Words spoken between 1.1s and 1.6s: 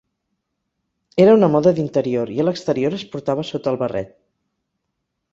Era una